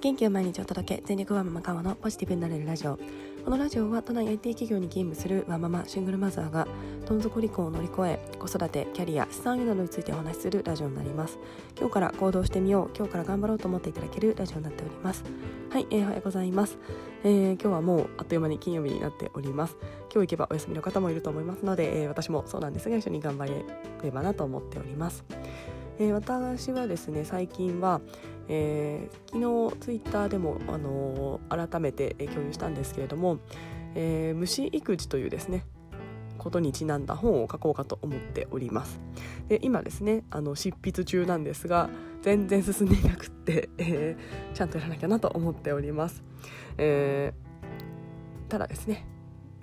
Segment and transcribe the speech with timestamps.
[0.00, 2.98] 元気を毎日お届け全力ワンママカオのポジティブになれるラジオ
[3.44, 6.66] このラジオは都内 IT 企業に勤務するワンママシングルマザーが
[7.06, 11.38] どん底離婚を乗り越え子育てキャリア資産運用などについてお話しするラジオになります
[11.78, 15.22] 今日から行動してみよう今日から頑張ろうと思っていただけるラジオになっております
[15.68, 16.78] はい、えー、おはようございます、
[17.22, 19.76] えー、今日はもうあっという間に金曜日になっております
[20.10, 23.66] 今日行けばお休みの方もいると思いますので、えー、私もそうなんですが一緒に頑張れ
[24.02, 25.24] ればなと思っております
[26.00, 28.00] えー、私はですね最近は、
[28.52, 33.38] えー、昨日ツイッターでも、あのー、改めて共有したんですけれども、
[33.94, 35.64] えー、虫育児というですね
[36.36, 39.00] ことにちなんだ本を書こうかと思っております。
[39.48, 41.90] で今ですねあの執筆中なんですが
[42.22, 46.22] 全然進んでいなくって、 えー、ちゃんとやらなきゃなと思っております、
[46.76, 49.06] えー、ただですね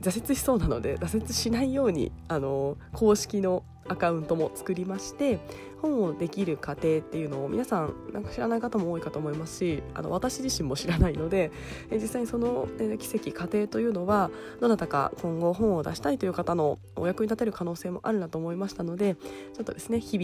[0.02, 5.40] 挫折しそうなので挫折しないようにあの公式のアカウントも作りまして
[5.82, 11.52] 本をできる過程っていうのを皆さんなんか知らない方も多いかと思いますしあの私自身も知らないので
[11.92, 12.68] 実際にその
[13.00, 20.18] 奇跡過程というのはどなたか今後本を出したいという方のお役に立てる可能性もあるなと思いましたのでちょっとですね日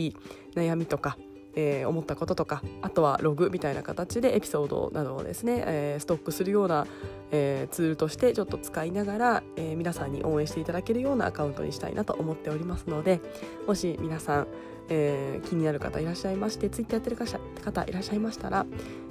[0.56, 1.18] 々悩みとか
[1.56, 6.88] えー、思ったこととかあとはログみたいな形でエピソードなどをですね、えー、ストックするような、
[7.32, 13.20] えー、ツールとしてちょっと使いながら、え皆さんに応援していただけるようなアカウントにしたいなと思っておりますので
[13.68, 14.48] もし皆さん、
[14.90, 17.18] え気になる方いらっしゃいまして Twitter やってる
[17.64, 18.66] 方いらっしゃいましたら、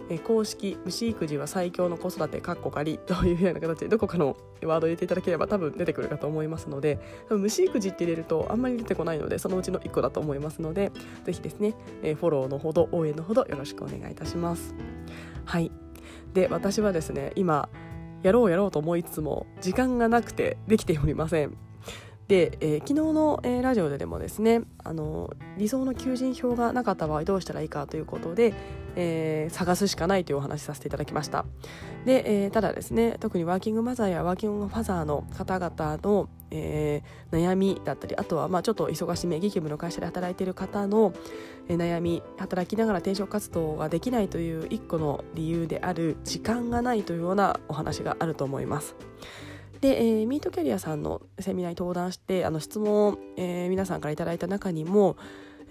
[0.09, 10.93] え公式虫育児は最強の子育てかっこ仮 というような形でどこかのワードを入れていただければ多分出てくるかと思いますので多分虫育児って入れるとあんまり出てこないのでそのうちの1個だと思いますので
[11.25, 14.75] ぜひですね、えフォローのほど応援のほどよろしくお願いいたします。
[15.45, 15.71] はい。
[16.35, 17.69] で私はですね今
[18.23, 21.57] やろうやろうと思いつつも時間がなくてできておりません。
[22.33, 28.55] で、えー、昨日の、えー、ラジオでもですねあの理想の求人票がなかった場合どうしたらいいかということで、
[28.97, 31.45] えー、探すしかないというお話しさせていただきました。
[32.07, 41.13] で、えー、ただですね特にワーキングマザーやワーキングファザーの方々の、えー、悩みだったりあとはまあちょっと忙しめ激務の会社で働いている方の、
[41.69, 48.97] えー、悩み働きながら転職活動ができないという一個の理由である時間がないというようなお話があると思います。
[49.83, 55.17] で、えー、ミートキャリアさんのセミナーに登壇してあの質問を、えー、皆さんからいただいた中にも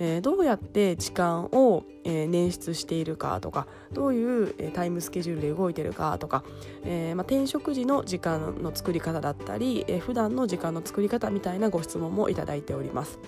[0.03, 6.43] えー、どうやって時間を、えー、捻出しているかとかどういう、えー、タイムスケジュールで動いてるかとか、
[6.83, 13.19] えーまあ、転職時の時間の作り方だったり、えー、普段の時間の作り方みたいなご質問もいただいております。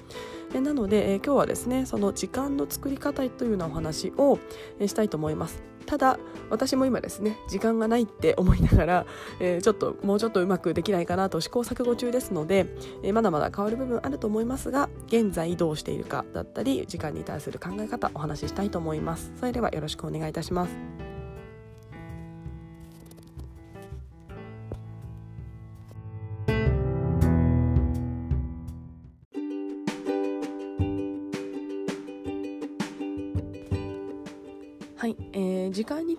[0.53, 4.39] えー、なので、えー、今日はですねその時間の作り方というようなお話を、
[4.79, 5.61] えー、したいと思います。
[5.85, 9.05] ただ私も今ですね時間がないって思いながら、
[9.39, 12.67] えー、ちょっともうちょっとうまくできないかなと試行錯誤中ですので、
[13.03, 19.31] えー、まだまだ変わる部分あると思いますが現在どうしているかだったり時間に対する考え方お話ししたいと思います。
[19.39, 21.02] それではよろしくお願いいたします。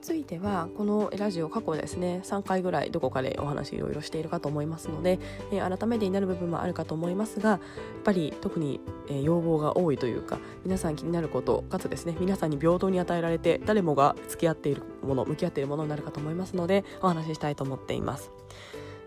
[0.04, 5.18] ついてはこのラジオ過去ですね3回ぐらいどこかでお話いろいろしているかと思いますので、
[5.50, 7.60] えー、改めてになる部分もあるかと思いますがやっ
[8.04, 18.30] ぱり特に、え、要望が多いというか皆さん気になることかつですね皆さんに平等に与えられて誰もが付き合っているもの向き合っているものになるかと思いますのでお話ししたいと思っています。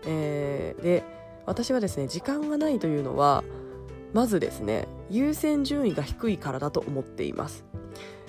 [0.06, 1.04] えー、で
[1.46, 3.44] 私はですね時間がないというのは
[4.14, 7.64] まずですね優先順位が低いからだと思っています。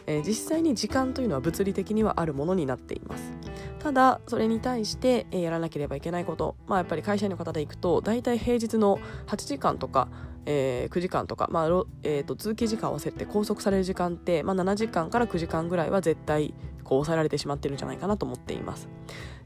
[0.10, 3.32] えー、実際に時間というのは物理的にはあるものになっています
[3.78, 10.10] ただそれに対して、えー、やらなければいけないことまあやっぱり会社員の方で行くと大体平日の8時間とか
[10.46, 11.68] えー、9時間とか、まあ
[12.02, 18.90] えーと、通勤時間を合わせて拘束される時間って、まあ、7時間から9時間ぐらいは絶対こう抑えられてしまってるんじゃないかなと思っています。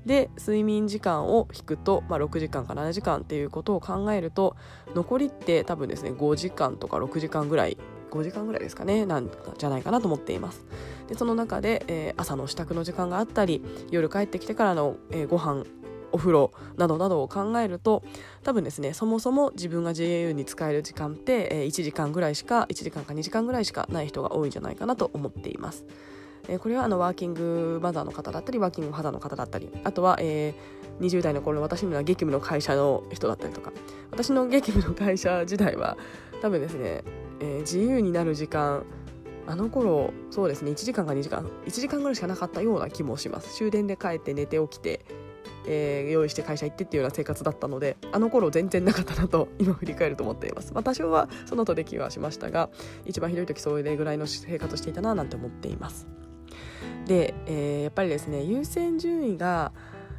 [0.05, 4.55] で睡眠時間を引くと、まあ、6時間から7時間っていうことを考えると
[4.95, 7.77] 残りって多分ですね5時間とか6時間ぐらい
[8.13, 10.65] 5時間ぐらいですかねなんじゃないかなと思っています
[11.07, 15.63] でその中で、えー、朝の支度の時間があったり夜帰ってきてからの、えー、ご飯
[16.11, 18.03] お風呂などなどを考えると
[18.43, 25.85] 多分ですねそもそも自分が JAU に使える時間って、えー、1時間ぐらいしか1時間か2時間ぐらいしかない人が多いんじゃないかなと思っています。
[26.47, 33.71] えー、これはあのワーキングマザーの方だったりワーキングファザーの方だったりあとは、えー、20代の頃の私の激務の会社の人だったりとか
[34.11, 35.97] 私の激務の会社時代は
[36.41, 37.03] 多分ですね
[37.43, 38.85] えー、自由になる時間。
[39.45, 43.57] あの頃そうですね1時間か2時間1時間ぐらいしかなかったような気もします。
[43.57, 45.01] 終電で帰って寝て起きて、
[45.67, 52.69] えー、用意して会社行ってっていうような生活だったのであの頃全然なかったなと 今振り返ると思っています、まあ、多少はその後で気はしましたが
[53.05, 56.07] 一番ひどい時それぐらいの生活していたななんて思っています。
[57.05, 59.73] で、えー、やっぱりですね優先順位が、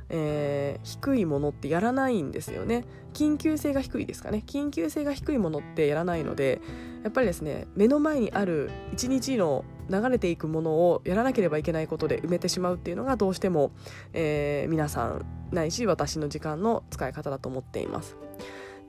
[0.09, 6.61] えー、低いものってやらないんですよね緊急性が低いですかね緊急性が低いものってやらないので
[7.03, 13.73] やっぱりですね目の前にある一日の流れていくものをやらなければいけないことで埋めてしまうっていうのがどうしても、
[14.12, 18.17] えー、皆さんないし私の時間の使い方だと思っています。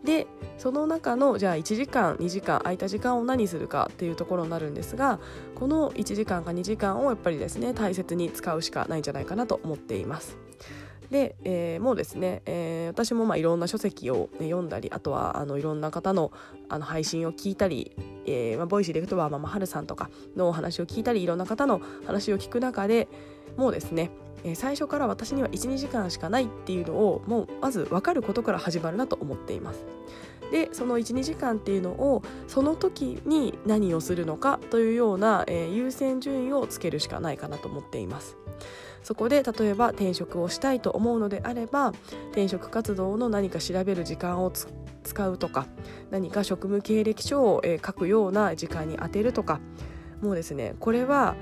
[0.03, 0.27] で
[0.59, 5.19] その中のじゃあ1時間2時間空いた時間を何するかっていうところになるんですが
[5.55, 10.37] この1時間か2時間をやっぱりですね大切に使うしかないんじゃないかなと思っています。
[11.15, 16.33] で、えー、もうですね、えー、私もまあいろんな書籍を、ね、読んだりあとはあのいろんな方の
[16.67, 17.95] あの配信を聞いたり、
[18.25, 23.07] えーまあ、 Voicy でいくとはママハルさんとかのお話を聞いたりいろんな方の話を聞く中で
[23.55, 24.11] もうですね
[24.43, 29.85] え最初から私には12時間しかないっていうのをもうまず分かることから始まるなと思っています。
[30.51, 38.37] でその12時間っていうのをその時に何をするのかというような、えー、優先順位をつけるしかないかなと思っています。
[39.05, 41.93] そこで例えば転職をしたいと思うのであれば
[42.31, 44.51] 転職活動の何か調べる時間を
[45.03, 45.67] 使うとか
[46.09, 49.61] 何か職務経歴書を、えー、書くような時間に充てるとか。
[50.21, 51.35] もうですねこれは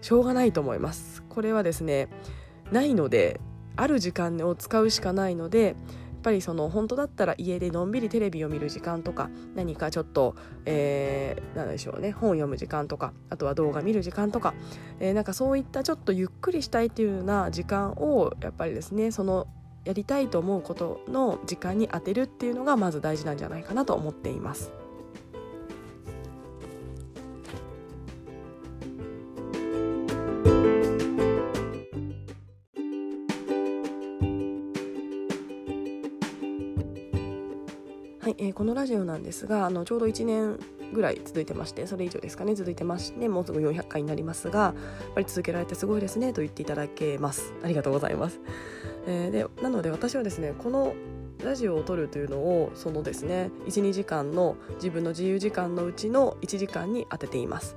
[0.00, 1.22] しょうがないと思います。
[1.28, 2.08] これはですね
[2.72, 3.40] ないので
[3.76, 5.76] ある時間を使うしかないので
[6.24, 10.34] ぱりその本当だったら家でのんびりテレビを見る時間とか何かちょっと、
[10.64, 14.54] えー、なんでしょうね本を読む時間とかあとは動画見る時間とか、
[14.98, 19.46] えー、なんかそういったちょっとゆっくりしたいっていうような時間をやっぱりですねその
[19.84, 24.83] やりたいと思うことの時間に充てるっていうのがまず大事なんじゃないかなと思っています。
[38.84, 40.58] ラジオなんですがあのちょうど1年
[40.92, 42.54] ぐらい続いてましてそれ以上ですかね。
[42.54, 44.74] 続いてましてもうすぐ400回になりますがやっ
[45.14, 47.54] ぱり続けられてすごいですねと言っていただけます。
[47.64, 48.40] ありがとうございます、
[49.06, 50.94] えー、でなので私はですねこの
[51.42, 57.76] ラジオを撮るというのをそのですね12時間の自分の自由時間のうちの1時間に当てています、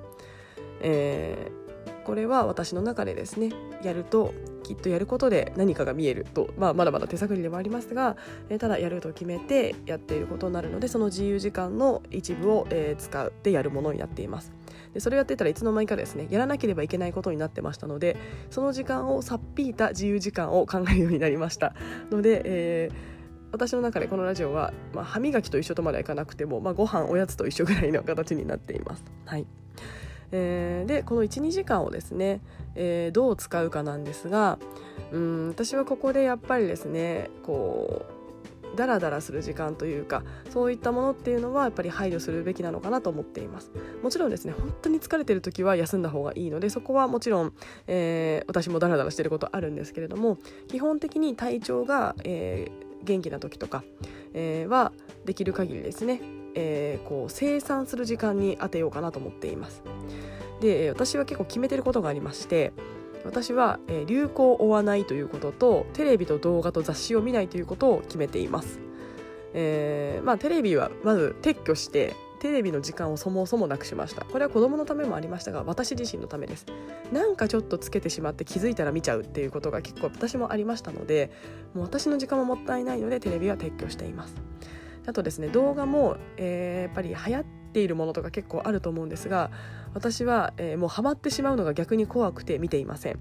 [0.82, 3.52] えー、これは私の中でですね
[3.82, 4.34] やると
[4.68, 8.18] きっとやることで何かが見えると、まあ、まだまだ手探りではありますが、
[8.50, 14.52] えー、ただやると決めてやっていることになるのでその自由時間の一部を、えー、使ってやるものになっています。
[14.94, 18.18] でそれをやってたらいつの間にかですねやらなければいけないことになってましたので
[18.50, 21.74] その時間をさっぴいた自由時間を考えるようになりました
[22.12, 23.18] ので、えー
[23.52, 29.06] 私の中でこのラジオは、まあ、歯磨きと一緒とまではいかなくても、まあ、ご飯おやつと一緒ぐらいの形になっています。
[29.26, 29.48] はい
[30.32, 32.42] えー、でこの12時間をですね、
[32.76, 34.60] えー、どう使うかなんですが
[35.12, 38.18] うん私はここでやっぱりですねこう
[38.76, 43.72] ダラダラする時間というかそういったものっていうのはやっぱり配慮するべきなのかなと思っています。
[44.04, 47.54] もちろんですね本当に疲れてる時は休んだ方がいいのでそこはもちろん、
[47.88, 50.38] えー、私もダラダラしてることあるんですけれども
[50.68, 53.84] 基本的に体調が、えー、元気な時とか、
[54.34, 54.92] えー、は
[55.26, 56.22] できる限りですね
[56.60, 59.84] えー、こう生産する時間に当てようかなと思っています。
[60.60, 62.74] で私は結構決めてることがありまして
[63.24, 68.80] 私は、えー、流行を追わないということとテレビと動画と雑誌を見ないということを決めています、
[69.54, 74.24] えー、まあテレビはまず撤去してテレビの時間をそもそもなくしました。
[74.26, 76.66] これは子供のためもありましたが私自身のためです。
[77.12, 81.32] なんかちょっとつけてしまって気づいたら見ちゃうっていうことが結構私もありましたので
[81.74, 84.36] もう私の時間ももったいないのでテレビは撤去しています。
[85.08, 89.50] あとですね動画も、えー、やっぱり流行っているものとか結構あると思うんですが
[89.94, 93.20] 私は、えー、もうハマってしまうのが逆に怖くて見ていません。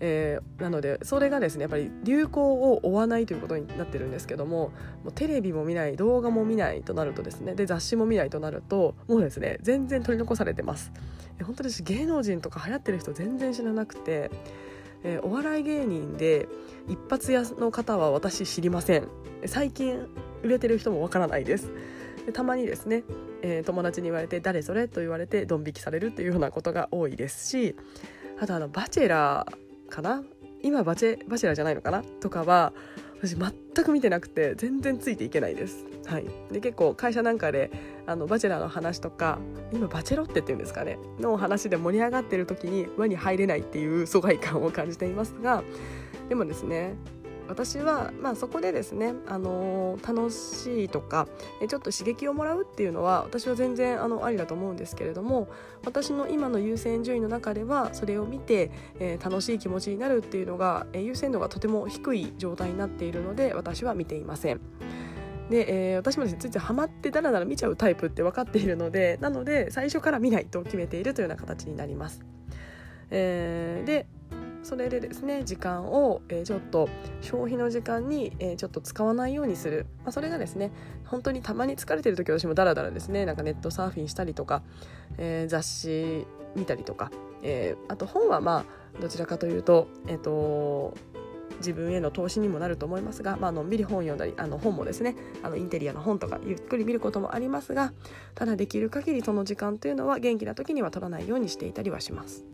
[0.00, 4.72] えー、なのでそれがですねやっぱり流行を追わないということになってるんですけども
[5.04, 10.92] もうテレビも見ない動画も見ないとなるとですねで雑誌も見ないとなるともうですね全然取り残されてます。
[11.42, 14.30] 本当に芸能人とか流行ってる人全然知らなくて、
[15.04, 16.48] えー、お笑い芸人で
[16.88, 19.08] 一発屋の方は私知りません。
[19.46, 20.06] 最近
[20.44, 21.70] 売れてる人もわからないです
[22.26, 23.02] でたまにですね、
[23.42, 27.74] えー、友達に言われて「誰それ?」と言われてドン引きされるっていうようなことが多いですし
[28.40, 30.22] あとあのバチェラーかな？
[30.62, 32.02] 今バチェバチェラーじゃないのかな？
[32.20, 32.72] とかは
[33.20, 33.52] 私全
[33.84, 35.84] く見てなくて全然ついていけないです。
[36.06, 37.70] はい、で結構会社なんかで
[38.06, 39.38] あのバチェラーの話とか
[39.72, 40.98] 今バチェロってっていうんですかね？
[41.20, 45.62] の話で盛り上がってる時に輪に入れないっていう疎外感を感じていますが
[46.28, 46.96] でもですね
[47.48, 51.28] 私は、まあ、そこでですね、あのー、楽しいとか
[51.68, 55.48] ちょっと刺激をもらうっていうのは私は全然あのありだと思うんですけれども
[55.84, 64.60] 私の今の優先順位の中ではそれを見て、えー、楽しい気持ちになるっていうのが、えー、優先度がとても低い状態になっているので私は見ていません。
[65.50, 72.24] で、えー、私もですねついついハマってダラダラ見ちゃうタイプって分かっているのでなので最初から見ないと決めているというような形になります。
[73.10, 74.06] えー、で
[74.64, 76.88] それでですね時間を、えー、ちょっと
[77.20, 80.72] 消費の時間に、えー、ちょっと使わないようにする、まあ、それがですね
[81.04, 84.62] 本当にたまに疲れてる時私もダラダラですねなんかネットサーフィンしたりとか、
[85.18, 87.10] えー、雑誌見たりとか、
[87.42, 88.64] えー、あと本はま
[88.98, 90.94] あどちらかというとえっ、と
[91.58, 97.92] 自分への投資にもなると思いますが、まあのんびり本読んだりあの本もですねあのインテリアの本とかゆっくり見ることもありますが
[98.34, 102.53] ただできる限りその時間というのは元気な時には取らないようにしていたりはします。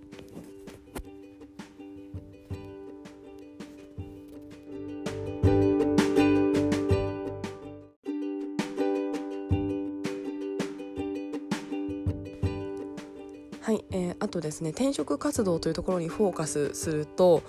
[14.41, 17.43] とですね転職活動というところにフォーカスすると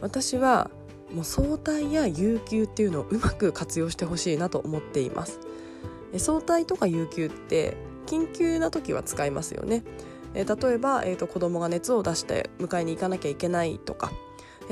[0.00, 0.70] 私は
[1.12, 5.38] もう早退や有給っていうのをうまく活用してほしいなと思っています。
[6.18, 7.76] 早退とか有給って
[8.06, 9.84] 緊急な時は使いますよね。
[10.34, 14.12] 例えば、えーと、子供が熱を出して迎えに行かなきゃいけないとか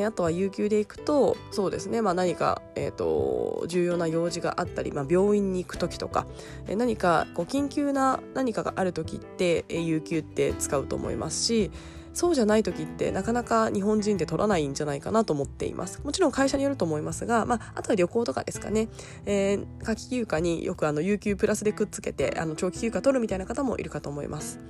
[0.03, 6.27] あとは有給で行くとそうですね、まあ、何か、えーと、重要な用事があったり、まあ、病院に行く時とか
[6.67, 11.71] 何かこう緊急な何かがある時ってえ有給って使うと思いますし
[12.15, 16.01] そうじゃない時ってなかなか日本人で取らないんじゃないかなと思っています。
[16.05, 18.89] もちろん会社によると思いますが、まあ、あとは旅行とかですかね、
[19.27, 24.61] えー、夏季休暇によくあの有給プラスでくっつけてあの長期休暇取るみたいな方もいるかと思います、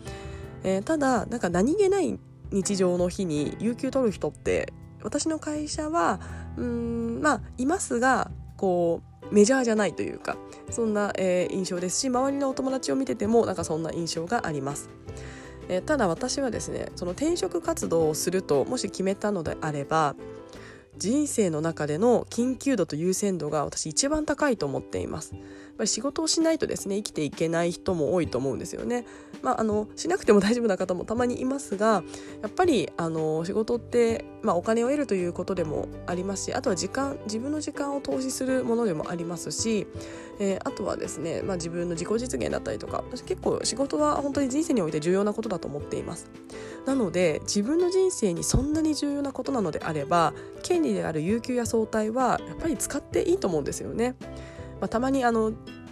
[0.62, 2.18] えー、ただなんか何気ない
[2.50, 4.72] 日常の日に有給取る人って
[5.04, 6.20] 私の会社は
[6.56, 10.36] うんまあいますがこうメジャーじゃないというか
[10.70, 14.90] そんな、えー、印象ですし周りのお友達を見ててもなんかそんな印象があります。
[15.68, 20.14] えー、ただ私はですねその転職活動をするともし決めたのであれば
[20.98, 25.34] 人生の中での緊急度と優先度が私一番高いと思っています。
[25.76, 29.04] ぱり仕事をしないとですね生きていけない人も多いと思うんですよね。
[29.42, 32.02] まあ、あのしなくても大丈夫な方もたまにいますが
[32.42, 39.86] やっぱりあの仕事って、まあ、お金を得るということでもありますしあとは時間自分の時間を投資するものでもありますし、
[40.38, 46.30] えー、あとはですね、まあ、自分の自己実現だったりとか私結構仕事は本当に人生において重要なことだと思っています。
[46.86, 54.14] なので自分の人生にそんなに重要なことなのであれば権利である有給や早退はやっぱり使っていいと思うんですよね。
[54.84, 55.46] まあ、たまにあの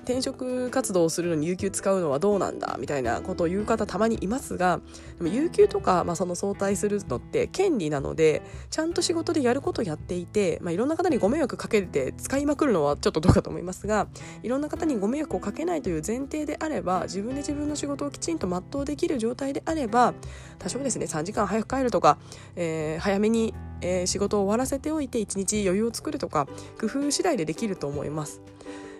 [0.04, 4.80] 転職活動をするのに有給使うのはどうなんだみたいなことを言う方たまにいますが
[5.16, 14.08] でも有給とか、まあ、その早退するのって権利なのでちゃんと仕事でやることをやっていて、まあ、いろんな方にご迷惑かけて使いまくるのはちょっとどうかと思いますが
[14.42, 20.12] いろんな方にご迷惑をかけないという前提であれば自分で自分の仕事をきちんと全うできる状態であれば
[20.58, 22.18] 多少ですね3時間早く帰るとか、
[22.56, 26.46] えー、早めにえー、仕事を終わらせておいて一日余裕を作るとか
[26.80, 28.40] 工夫次第でできると思います。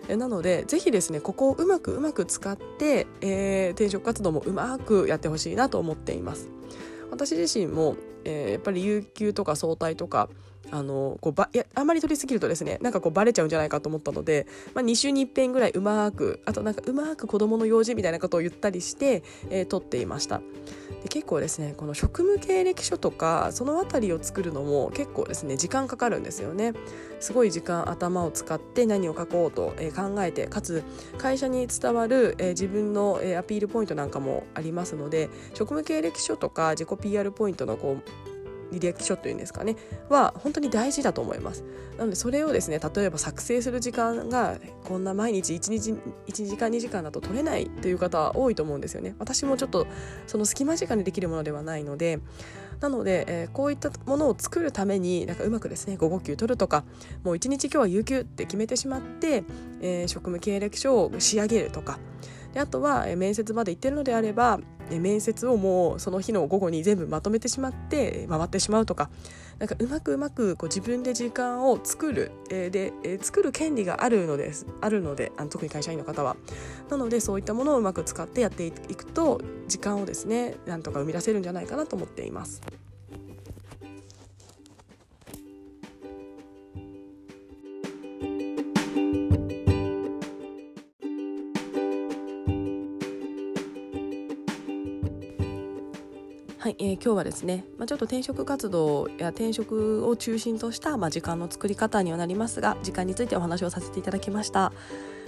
[0.09, 6.49] なのでぜひですねここをうまくうまく使って、えー、転職活動もうまくやってほしいなと思っています。
[7.11, 7.95] 私自身も、
[8.25, 10.29] えー、やっぱり有給とか早退とか
[10.71, 20.41] あのこうばいやあんまり取りすぎるとですねなんかこうバレちゃうんじゃないかと思ったので、まあ、2週に1遍ぐらいうまくあとなんかうまく子どもの用事みたいなことを言ったりして、えー、取っていました。
[21.03, 26.73] で結構ですねこの職務経歴書とかその辺りを作るのも結構ですね時間かかるんですよね。
[27.19, 30.83] すごい時間頭を使って何を書こうと、えー、考えてかつ
[31.17, 38.09] 会社に伝わる、えー、自分の、えー、アピールポイントなんかもありますので職務経歴書とか自己 PR ポイントのこう
[38.73, 39.75] 履歴書というんですかね
[40.09, 41.63] は本当に大事だと思います。
[41.97, 45.93] なのでそれをですね例えば作成する時間がこんな毎日1日
[46.27, 49.15] 1時間2時間だと取れないという方は多いと思うんですよね。
[49.19, 49.87] 私もちょっと
[50.27, 52.19] その隙間時間でできるものではないので。
[52.79, 56.83] なので、えー、こういったものを作るためになんかうまくですね午後休取るとか
[57.23, 59.45] もう1日今日は有給って決めてしまって、
[59.81, 61.97] えー、職務経歴書を仕上げるとか。
[62.53, 64.59] であとは面接まで行ってるのであれば
[64.91, 69.09] 面接をもうその日の午後に全部まとめてしまって回ってしまうとか
[69.59, 76.35] なんかうまくうまくこう自分で時間を作る、えー、で、えー、作る権利があるのですあるのであの特に会社員の方は
[76.89, 82.61] なのでそういったものをうまく使ってやっていくと時間をですねなんとか生み出せるんじゃないかなと思っています。
[96.73, 104.73] い、えー、今日はですね、まあ、ちょっと転職活動や転職を中心とした、まあ、時間の作り方にはなりますが時間についてお話をさせていただきました、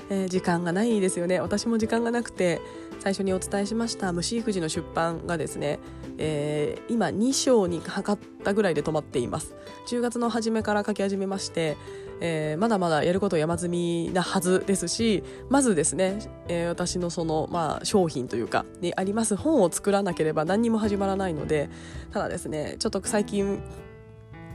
[0.10, 1.40] えー、時間がないですよね。
[1.40, 2.62] 私も時間がなくて
[3.00, 5.80] 最初にお伝えしました虫育児の出版がですね、
[6.18, 9.56] えー、今2章にかかったぐらいで止まっています。
[9.88, 11.78] 10月の初めから書き始めまして
[12.22, 21.70] えー、まだまだやること山積みなはずですしまずですね、えー、私のその、まあ、商品というかにあります本を作らなければ何にも始まらないので
[22.12, 23.62] ただですねちょっと最近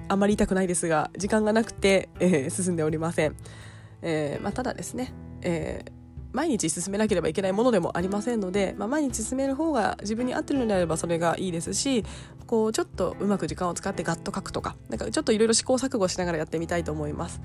[0.08, 3.36] あまり痛くないですが時間がなくて、えー、進んでおりません、
[4.02, 5.12] えまあ、ただですね、
[5.42, 5.99] えー
[6.32, 12.04] 毎日進めなければいけないものでもありませんので、まあ、毎日進める方が自分に合ってるのであればそれがいいですし
[12.46, 17.40] こうちょっとうまく時間を使ってガッと書くとかなんかちょっといろいろ試行錯誤しながらやってみたいと思います。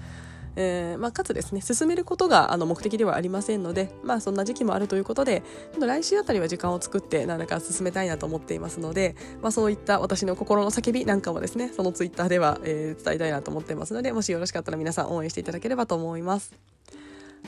[0.58, 5.44] えーまあ、かつですね進めることがあの目的ではありませんので、まあ、そんな時期もあるということで
[5.78, 16.75] 来週あたりは時間を作って何らか進めたいなと思っていますので、まあ、そういった私の心の叫びなんかもですねそのツイッターでは、えー、伝えたいなと思っていますのでもしよろしかったら皆さん応援していただければと思います。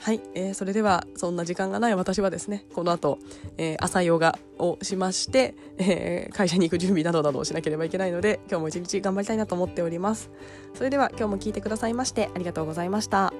[0.01, 3.19] はい、えー、それではそんな時間がない私はですねこの後、
[3.57, 10.29] えー、朝ヨガをしまして、えー、会社に行く準備などなどをしなければいけないので今日も一日頑張りたいなと思っております。
[10.73, 13.33] それでは今日も聞いてくださいましてありがとうございました。